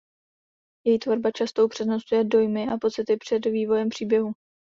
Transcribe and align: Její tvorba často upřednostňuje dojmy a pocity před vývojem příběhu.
Její 0.83 0.99
tvorba 0.99 1.31
často 1.31 1.65
upřednostňuje 1.65 2.23
dojmy 2.23 2.67
a 2.67 2.77
pocity 2.77 3.17
před 3.17 3.45
vývojem 3.45 3.89
příběhu. 3.89 4.31